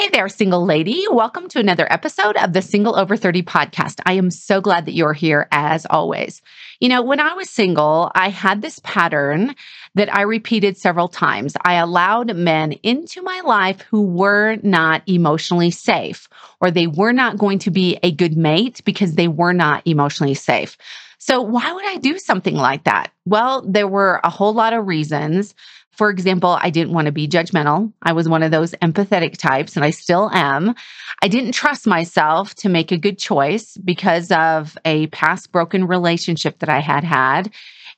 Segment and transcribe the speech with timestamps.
[0.00, 1.04] Hey there, single lady.
[1.10, 4.00] Welcome to another episode of the Single Over 30 podcast.
[4.06, 6.40] I am so glad that you're here as always.
[6.80, 9.54] You know, when I was single, I had this pattern
[9.96, 11.54] that I repeated several times.
[11.66, 16.30] I allowed men into my life who were not emotionally safe,
[16.62, 20.32] or they were not going to be a good mate because they were not emotionally
[20.32, 20.78] safe.
[21.18, 23.12] So, why would I do something like that?
[23.26, 25.54] Well, there were a whole lot of reasons.
[26.00, 27.92] For example, I didn't want to be judgmental.
[28.02, 30.74] I was one of those empathetic types, and I still am.
[31.22, 36.60] I didn't trust myself to make a good choice because of a past broken relationship
[36.60, 37.52] that I had had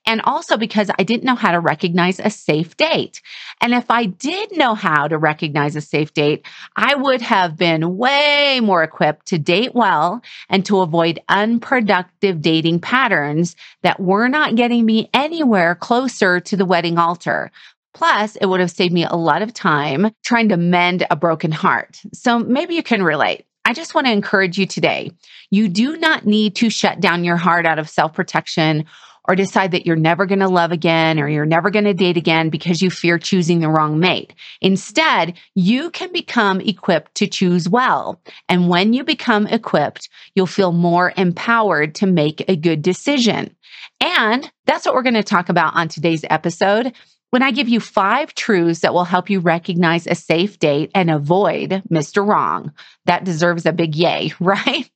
[0.05, 3.23] and also because I didn't know how to recognize a safe date.
[3.61, 7.97] And if I did know how to recognize a safe date, I would have been
[7.97, 14.57] way more equipped to date well and to avoid unproductive dating patterns that were not
[14.57, 17.53] getting me anywhere closer to the wedding altar.
[17.95, 21.53] Plus, it would have saved me a lot of time trying to mend a broken
[21.53, 22.01] heart.
[22.13, 23.47] So maybe you can relate.
[23.65, 25.13] I just want to encourage you today.
[25.51, 28.87] You do not need to shut down your heart out of self protection
[29.29, 32.17] or decide that you're never going to love again or you're never going to date
[32.17, 34.35] again because you fear choosing the wrong mate.
[34.61, 38.21] Instead, you can become equipped to choose well.
[38.49, 43.55] And when you become equipped, you'll feel more empowered to make a good decision.
[44.01, 46.93] And that's what we're going to talk about on today's episode.
[47.33, 51.11] When I give you five truths that will help you recognize a safe date and
[51.11, 52.27] avoid Mr.
[52.27, 52.75] Wrong,
[53.07, 54.91] that deserves a big yay, right?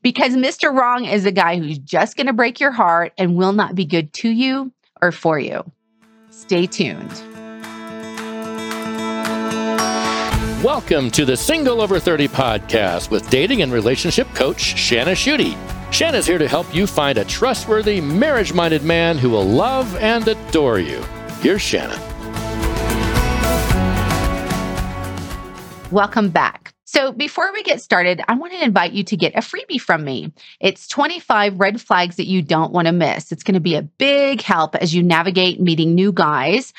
[0.00, 0.72] because Mr.
[0.72, 3.86] Wrong is a guy who's just going to break your heart and will not be
[3.86, 4.72] good to you
[5.02, 5.64] or for you.
[6.30, 7.10] Stay tuned.
[10.62, 15.56] Welcome to the Single Over 30 podcast with dating and relationship coach Shanna Schutte.
[15.92, 20.28] Shanna's here to help you find a trustworthy, marriage minded man who will love and
[20.28, 21.04] adore you.
[21.44, 22.00] Here's Shanna.
[25.90, 26.72] Welcome back.
[26.86, 30.04] So before we get started, I want to invite you to get a freebie from
[30.04, 30.32] me.
[30.58, 33.30] It's 25 red flags that you don't want to miss.
[33.30, 36.72] It's going to be a big help as you navigate meeting new guys.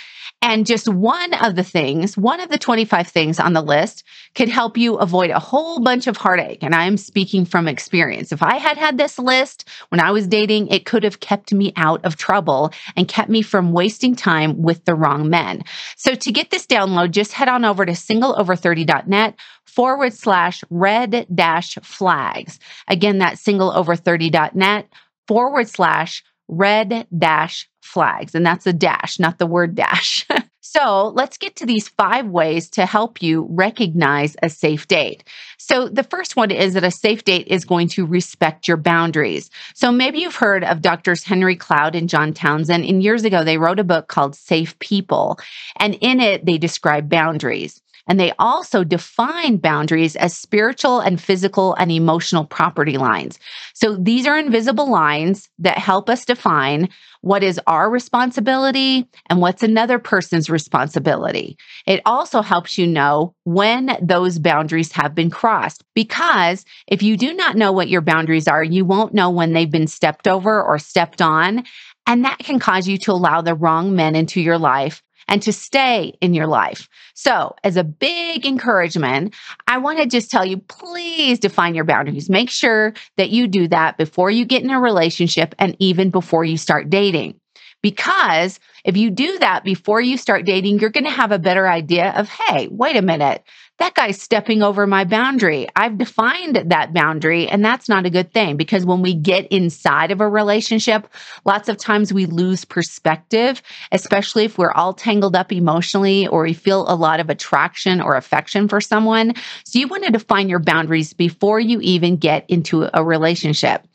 [0.48, 4.04] And just one of the things, one of the 25 things on the list
[4.36, 6.62] could help you avoid a whole bunch of heartache.
[6.62, 8.32] And I am speaking from experience.
[8.32, 11.74] If I had had this list when I was dating, it could have kept me
[11.76, 15.64] out of trouble and kept me from wasting time with the wrong men.
[15.98, 21.76] So to get this download, just head on over to singleover30.net forward slash red dash
[21.82, 22.60] flags.
[22.88, 24.90] Again, that's singleover30.net
[25.28, 28.36] forward slash red dash flags.
[28.36, 30.26] And that's a dash, not the word dash.
[30.62, 35.24] so let's get to these five ways to help you recognize a safe date.
[35.58, 39.50] So the first one is that a safe date is going to respect your boundaries.
[39.74, 42.86] So maybe you've heard of doctors Henry Cloud and John Townsend.
[42.86, 45.40] And years ago, they wrote a book called Safe People.
[45.78, 47.82] And in it, they describe boundaries.
[48.08, 53.40] And they also define boundaries as spiritual and physical and emotional property lines.
[53.74, 56.90] So these are invisible lines that help us define
[57.22, 61.58] what is our responsibility and what's another person's responsibility.
[61.88, 65.84] It also helps you know when those boundaries have been crossed.
[65.96, 69.72] Because if you do not know what your boundaries are, you won't know when they've
[69.72, 71.64] been stepped over or stepped on.
[72.06, 75.54] And that can cause you to allow the wrong men into your life and to
[75.54, 76.88] stay in your life.
[77.14, 79.34] So, as a big encouragement,
[79.68, 82.30] I want to just tell you please define your boundaries.
[82.30, 86.46] Make sure that you do that before you get in a relationship and even before
[86.46, 87.40] you start dating.
[87.86, 91.68] Because if you do that before you start dating, you're going to have a better
[91.68, 93.44] idea of, hey, wait a minute
[93.78, 95.68] that guy's stepping over my boundary.
[95.76, 100.12] I've defined that boundary, and that's not a good thing because when we get inside
[100.12, 101.08] of a relationship,
[101.44, 106.54] lots of times we lose perspective, especially if we're all tangled up emotionally or we
[106.54, 109.34] feel a lot of attraction or affection for someone.
[109.66, 113.86] So you want to define your boundaries before you even get into a relationship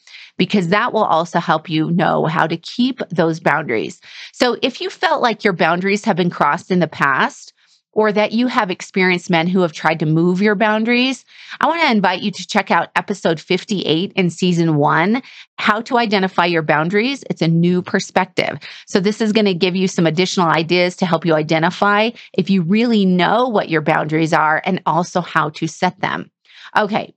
[0.40, 4.00] because that will also help you know how to keep those boundaries.
[4.32, 7.52] So if you felt like your boundaries have been crossed in the past,
[7.92, 11.26] or that you have experienced men who have tried to move your boundaries,
[11.60, 15.20] I want to invite you to check out episode 58 in season one,
[15.59, 17.22] How to Identify Your Boundaries.
[17.28, 18.59] It's a new perspective.
[18.86, 22.48] So, this is going to give you some additional ideas to help you identify if
[22.48, 26.30] you really know what your boundaries are and also how to set them.
[26.78, 27.12] Okay,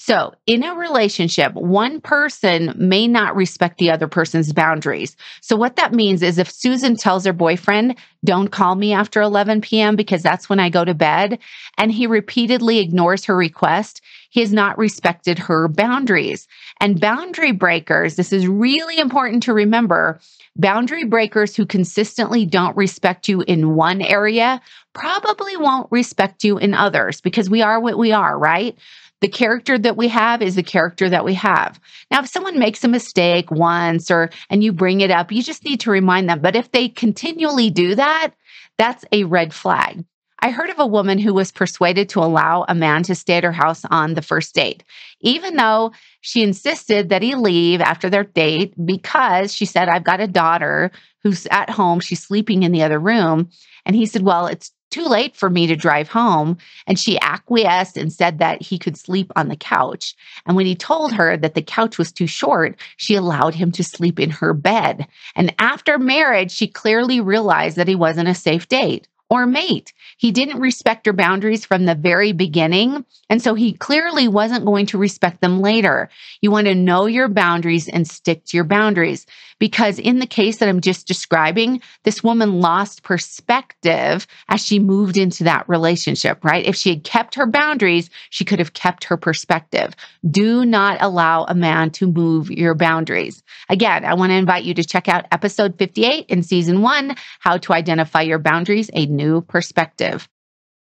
[0.00, 5.16] so, in a relationship, one person may not respect the other person's boundaries.
[5.40, 9.60] So, what that means is if Susan tells her boyfriend, don't call me after 11
[9.60, 9.96] p.m.
[9.96, 11.40] because that's when I go to bed.
[11.78, 14.00] And he repeatedly ignores her request.
[14.30, 16.46] He has not respected her boundaries.
[16.80, 20.20] And boundary breakers, this is really important to remember.
[20.54, 24.60] Boundary breakers who consistently don't respect you in one area
[24.92, 28.76] probably won't respect you in others because we are what we are, right?
[29.20, 31.80] The character that we have is the character that we have.
[32.10, 35.64] Now, if someone makes a mistake once or, and you bring it up, you just
[35.64, 36.40] need to remind them.
[36.40, 38.32] But if they continually do that,
[38.78, 40.04] that's a red flag.
[40.40, 43.44] I heard of a woman who was persuaded to allow a man to stay at
[43.44, 44.84] her house on the first date,
[45.20, 50.20] even though she insisted that he leave after their date because she said, I've got
[50.20, 50.92] a daughter
[51.24, 51.98] who's at home.
[51.98, 53.50] She's sleeping in the other room.
[53.84, 56.58] And he said, Well, it's too late for me to drive home.
[56.86, 60.14] And she acquiesced and said that he could sleep on the couch.
[60.46, 63.84] And when he told her that the couch was too short, she allowed him to
[63.84, 65.06] sleep in her bed.
[65.34, 69.92] And after marriage, she clearly realized that he wasn't a safe date or mate.
[70.16, 73.04] He didn't respect her boundaries from the very beginning.
[73.28, 76.08] And so he clearly wasn't going to respect them later.
[76.40, 79.26] You want to know your boundaries and stick to your boundaries.
[79.58, 85.16] Because in the case that I'm just describing, this woman lost perspective as she moved
[85.16, 86.64] into that relationship, right?
[86.64, 89.94] If she had kept her boundaries, she could have kept her perspective.
[90.28, 93.42] Do not allow a man to move your boundaries.
[93.68, 97.58] Again, I want to invite you to check out episode 58 in season one, how
[97.58, 100.28] to identify your boundaries, a new perspective.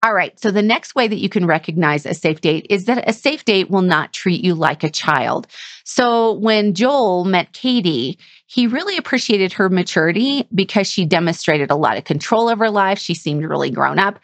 [0.05, 0.39] All right.
[0.39, 3.43] So the next way that you can recognize a safe date is that a safe
[3.43, 5.47] date will not treat you like a child.
[5.83, 11.97] So when Joel met Katie, he really appreciated her maturity because she demonstrated a lot
[11.97, 12.99] of control over life.
[12.99, 14.19] She seemed really grown up.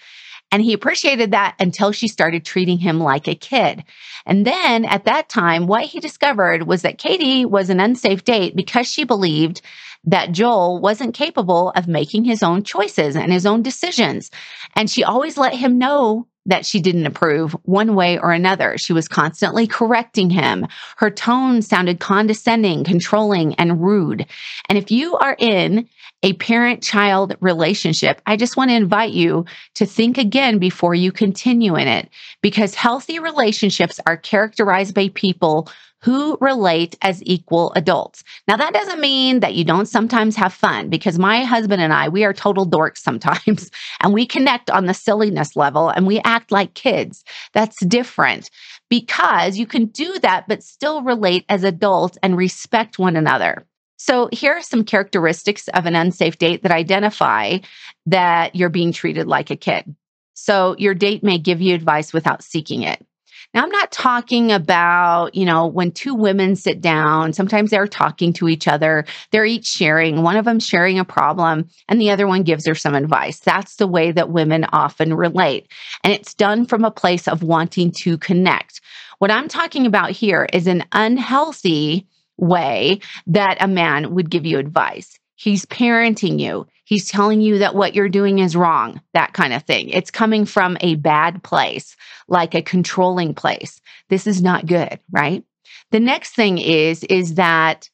[0.51, 3.83] And he appreciated that until she started treating him like a kid.
[4.25, 8.55] And then at that time, what he discovered was that Katie was an unsafe date
[8.55, 9.61] because she believed
[10.03, 14.31] that Joel wasn't capable of making his own choices and his own decisions.
[14.75, 18.77] And she always let him know that she didn't approve one way or another.
[18.77, 20.67] She was constantly correcting him.
[20.97, 24.25] Her tone sounded condescending, controlling, and rude.
[24.67, 25.87] And if you are in
[26.23, 29.45] a parent child relationship, I just want to invite you
[29.75, 32.09] to think again before you continue in it
[32.41, 35.69] because healthy relationships are characterized by people
[36.03, 38.23] who relate as equal adults.
[38.47, 42.09] Now, that doesn't mean that you don't sometimes have fun because my husband and I,
[42.09, 43.69] we are total dorks sometimes
[44.01, 47.23] and we connect on the silliness level and we act like kids.
[47.53, 48.49] That's different
[48.89, 53.65] because you can do that, but still relate as adults and respect one another.
[53.97, 57.59] So, here are some characteristics of an unsafe date that identify
[58.07, 59.95] that you're being treated like a kid.
[60.33, 63.05] So, your date may give you advice without seeking it.
[63.53, 68.31] Now, I'm not talking about, you know, when two women sit down, sometimes they're talking
[68.33, 72.27] to each other, they're each sharing, one of them sharing a problem, and the other
[72.27, 73.39] one gives her some advice.
[73.39, 75.69] That's the way that women often relate.
[76.03, 78.79] And it's done from a place of wanting to connect.
[79.19, 82.07] What I'm talking about here is an unhealthy
[82.37, 85.19] way that a man would give you advice.
[85.41, 86.67] He's parenting you.
[86.83, 89.89] He's telling you that what you're doing is wrong, that kind of thing.
[89.89, 91.95] It's coming from a bad place,
[92.27, 93.81] like a controlling place.
[94.09, 95.43] This is not good, right?
[95.89, 97.89] The next thing is, is that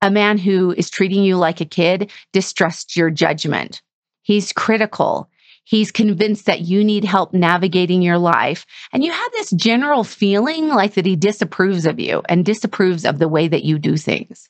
[0.00, 3.82] a man who is treating you like a kid distrusts your judgment.
[4.22, 5.28] He's critical.
[5.64, 8.64] He's convinced that you need help navigating your life.
[8.94, 13.18] And you have this general feeling like that he disapproves of you and disapproves of
[13.18, 14.48] the way that you do things.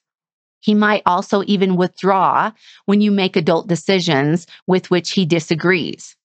[0.60, 2.52] He might also even withdraw
[2.86, 6.16] when you make adult decisions with which he disagrees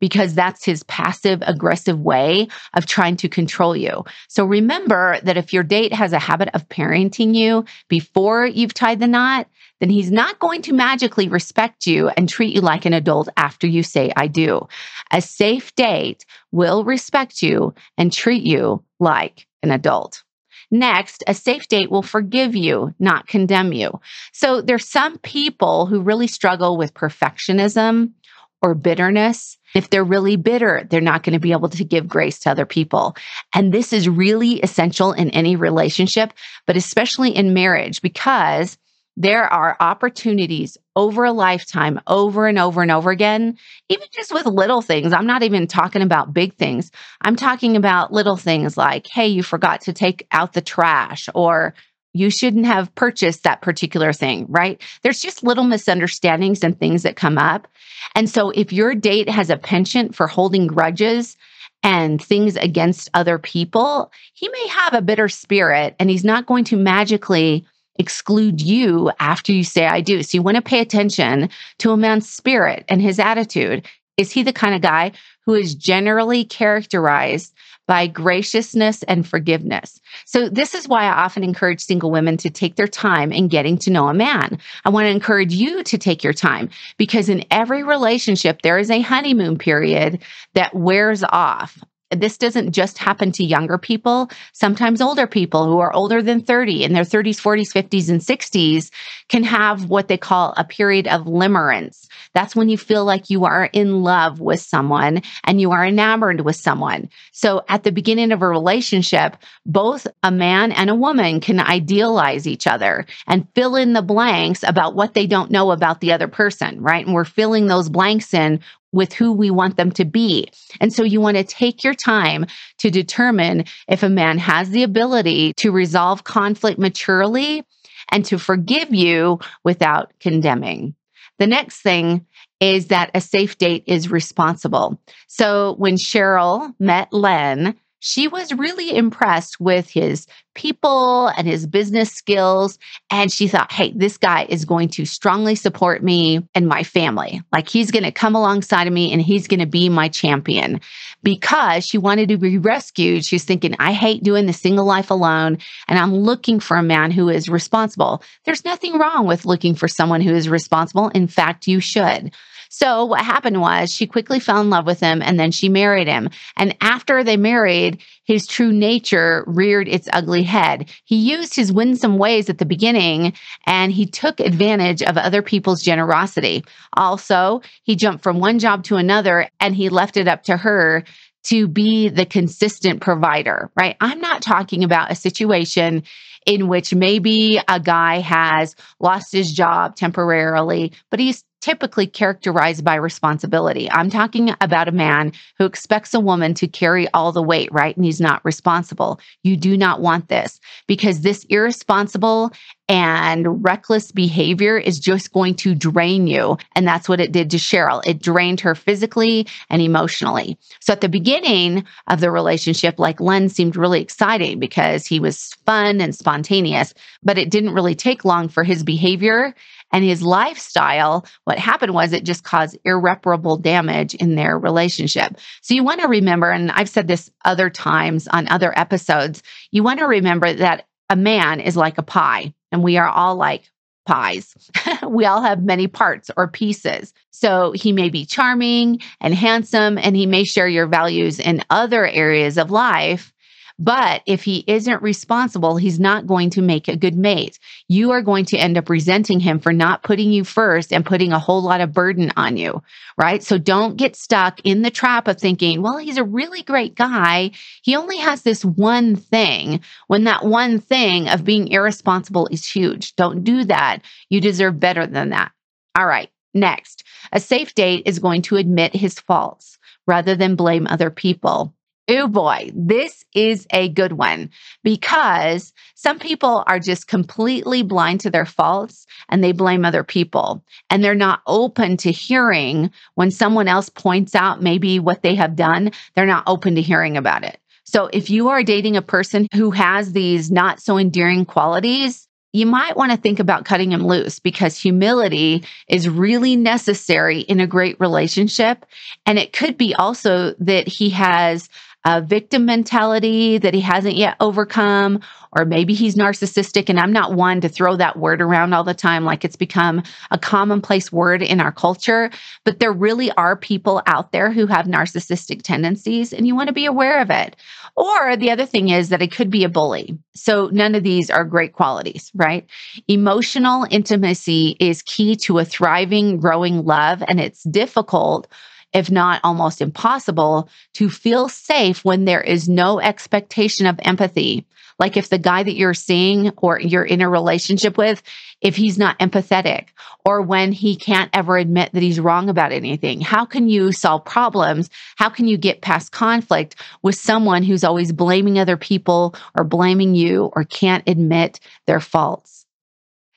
[0.00, 4.04] because that's his passive aggressive way of trying to control you.
[4.28, 9.00] So remember that if your date has a habit of parenting you before you've tied
[9.00, 9.48] the knot,
[9.80, 13.66] then he's not going to magically respect you and treat you like an adult after
[13.66, 14.66] you say, I do.
[15.12, 20.24] A safe date will respect you and treat you like an adult.
[20.70, 24.00] Next, a safe date will forgive you, not condemn you.
[24.32, 28.12] So there's some people who really struggle with perfectionism
[28.60, 29.56] or bitterness.
[29.74, 32.66] If they're really bitter, they're not going to be able to give grace to other
[32.66, 33.16] people.
[33.54, 36.32] And this is really essential in any relationship,
[36.66, 38.76] but especially in marriage because
[39.20, 43.58] there are opportunities over a lifetime, over and over and over again,
[43.88, 45.12] even just with little things.
[45.12, 46.92] I'm not even talking about big things.
[47.20, 51.74] I'm talking about little things like, hey, you forgot to take out the trash, or
[52.12, 54.80] you shouldn't have purchased that particular thing, right?
[55.02, 57.66] There's just little misunderstandings and things that come up.
[58.14, 61.36] And so if your date has a penchant for holding grudges,
[61.84, 66.64] and things against other people, he may have a bitter spirit and he's not going
[66.64, 67.64] to magically
[67.98, 70.22] exclude you after you say I do.
[70.22, 73.86] So you want to pay attention to a man's spirit and his attitude.
[74.16, 75.12] Is he the kind of guy
[75.46, 77.54] who is generally characterized
[77.88, 79.98] by graciousness and forgiveness.
[80.26, 83.78] So this is why I often encourage single women to take their time in getting
[83.78, 84.58] to know a man.
[84.84, 88.90] I want to encourage you to take your time because in every relationship, there is
[88.90, 94.30] a honeymoon period that wears off this doesn't just happen to younger people.
[94.52, 98.90] Sometimes older people who are older than 30 in their 30s, 40s, 50s, and 60s
[99.28, 102.06] can have what they call a period of limerence.
[102.34, 106.42] That's when you feel like you are in love with someone and you are enamored
[106.42, 107.08] with someone.
[107.32, 109.36] So at the beginning of a relationship,
[109.66, 114.62] both a man and a woman can idealize each other and fill in the blanks
[114.62, 117.04] about what they don't know about the other person, right?
[117.04, 118.60] And we're filling those blanks in
[118.92, 120.48] with who we want them to be.
[120.80, 122.46] And so you want to take your time
[122.78, 127.64] to determine if a man has the ability to resolve conflict maturely
[128.10, 130.94] and to forgive you without condemning.
[131.38, 132.26] The next thing
[132.60, 135.00] is that a safe date is responsible.
[135.28, 142.10] So when Cheryl met Len, she was really impressed with his people and his business
[142.10, 142.78] skills.
[143.10, 147.42] And she thought, hey, this guy is going to strongly support me and my family.
[147.52, 150.80] Like he's going to come alongside of me and he's going to be my champion
[151.22, 153.24] because she wanted to be rescued.
[153.24, 155.58] She's thinking, I hate doing the single life alone.
[155.86, 158.22] And I'm looking for a man who is responsible.
[158.44, 161.08] There's nothing wrong with looking for someone who is responsible.
[161.08, 162.32] In fact, you should.
[162.68, 166.08] So what happened was she quickly fell in love with him and then she married
[166.08, 166.30] him.
[166.56, 170.90] And after they married, his true nature reared its ugly head.
[171.04, 173.32] He used his winsome ways at the beginning
[173.66, 176.64] and he took advantage of other people's generosity.
[176.96, 181.04] Also, he jumped from one job to another and he left it up to her
[181.44, 183.96] to be the consistent provider, right?
[184.00, 186.02] I'm not talking about a situation
[186.44, 192.94] in which maybe a guy has lost his job temporarily, but he's typically characterized by
[192.94, 193.90] responsibility.
[193.90, 197.96] I'm talking about a man who expects a woman to carry all the weight, right?
[197.96, 199.20] And he's not responsible.
[199.42, 202.52] You do not want this because this irresponsible
[202.88, 206.56] and reckless behavior is just going to drain you.
[206.74, 208.02] And that's what it did to Cheryl.
[208.06, 210.56] It drained her physically and emotionally.
[210.80, 215.52] So at the beginning of the relationship, like Len seemed really exciting because he was
[215.66, 219.54] fun and spontaneous, but it didn't really take long for his behavior
[219.92, 225.38] and his lifestyle, what happened was it just caused irreparable damage in their relationship.
[225.62, 229.82] So you want to remember, and I've said this other times on other episodes, you
[229.82, 233.70] want to remember that a man is like a pie, and we are all like
[234.06, 234.54] pies.
[235.08, 237.14] we all have many parts or pieces.
[237.30, 242.06] So he may be charming and handsome, and he may share your values in other
[242.06, 243.32] areas of life.
[243.78, 247.60] But if he isn't responsible, he's not going to make a good mate.
[247.86, 251.32] You are going to end up resenting him for not putting you first and putting
[251.32, 252.82] a whole lot of burden on you,
[253.16, 253.40] right?
[253.40, 257.52] So don't get stuck in the trap of thinking, well, he's a really great guy.
[257.82, 263.14] He only has this one thing when that one thing of being irresponsible is huge.
[263.14, 264.00] Don't do that.
[264.28, 265.52] You deserve better than that.
[265.96, 266.30] All right.
[266.54, 271.74] Next, a safe date is going to admit his faults rather than blame other people.
[272.10, 274.48] Oh boy, this is a good one
[274.82, 280.64] because some people are just completely blind to their faults and they blame other people.
[280.88, 285.54] And they're not open to hearing when someone else points out maybe what they have
[285.54, 287.60] done, they're not open to hearing about it.
[287.84, 292.64] So if you are dating a person who has these not so endearing qualities, you
[292.64, 297.66] might want to think about cutting him loose because humility is really necessary in a
[297.66, 298.86] great relationship.
[299.26, 301.68] And it could be also that he has
[302.04, 305.20] a victim mentality that he hasn't yet overcome,
[305.52, 306.88] or maybe he's narcissistic.
[306.88, 310.02] And I'm not one to throw that word around all the time like it's become
[310.30, 312.30] a commonplace word in our culture.
[312.64, 316.74] But there really are people out there who have narcissistic tendencies, and you want to
[316.74, 317.56] be aware of it.
[317.96, 320.16] Or the other thing is that it could be a bully.
[320.34, 322.64] So none of these are great qualities, right?
[323.08, 328.46] Emotional intimacy is key to a thriving, growing love, and it's difficult
[328.92, 334.66] if not almost impossible, to feel safe when there is no expectation of empathy.
[334.98, 338.22] Like if the guy that you're seeing or you're in a relationship with,
[338.60, 339.88] if he's not empathetic
[340.24, 344.24] or when he can't ever admit that he's wrong about anything, how can you solve
[344.24, 344.90] problems?
[345.16, 350.16] How can you get past conflict with someone who's always blaming other people or blaming
[350.16, 352.66] you or can't admit their faults?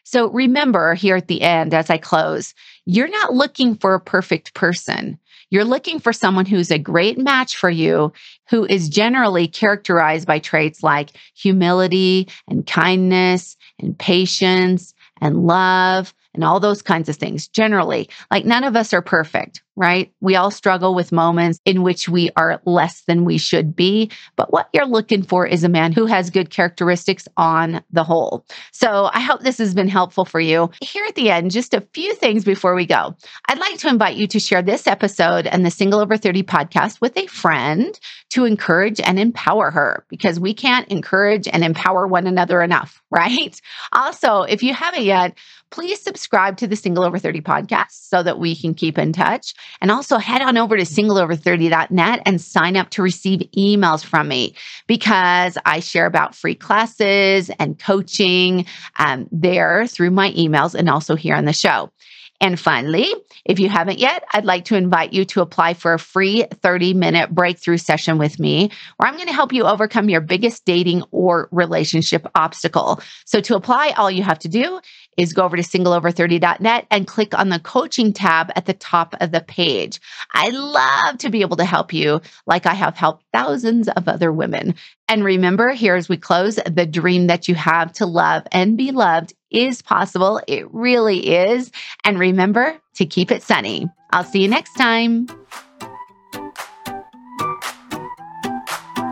[0.04, 2.54] So remember here at the end, as I close,
[2.86, 5.20] you're not looking for a perfect person.
[5.52, 8.12] You're looking for someone who's a great match for you,
[8.50, 16.44] who is generally characterized by traits like humility and kindness and patience and love and
[16.44, 17.48] all those kinds of things.
[17.48, 20.12] Generally, like none of us are perfect, right?
[20.22, 24.12] We all struggle with moments in which we are less than we should be.
[24.36, 28.46] But what you're looking for is a man who has good characteristics on the whole.
[28.72, 30.70] So I hope this has been helpful for you.
[30.82, 33.16] Here at the end, just a few things before we go.
[33.48, 37.02] I'd like to invite you to share this episode and the Single Over 30 podcast
[37.02, 38.00] with a friend
[38.32, 43.60] to encourage and empower her because we can't encourage and empower one another enough, right?
[43.92, 45.38] Also, if you haven't yet,
[45.72, 49.54] please subscribe to the Single Over 30 podcast so that we can keep in touch.
[49.80, 54.54] And also head on over to singleover30.net and sign up to receive emails from me
[54.86, 58.66] because I share about free classes and coaching
[59.00, 61.92] um, there through my emails and also here on the show.
[62.42, 63.14] And finally,
[63.46, 66.96] if you haven't yet, I'd like to invite you to apply for a free 30
[66.96, 71.04] minute breakthrough session with me, where I'm going to help you overcome your biggest dating
[71.12, 73.00] or relationship obstacle.
[73.26, 74.82] So to apply, all you have to do
[75.18, 79.32] is go over to singleover30.net and click on the coaching tab at the top of
[79.32, 80.02] the page.
[80.34, 84.32] I love to be able to help you like I have helped thousands of other
[84.32, 84.74] women.
[85.08, 88.92] And remember, here as we close, the dream that you have to love and be
[88.92, 90.42] loved is possible.
[90.48, 91.72] It really is.
[92.04, 93.88] And remember to keep it sunny.
[94.12, 95.28] I'll see you next time.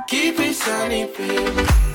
[0.07, 1.88] Keep it sunny, baby.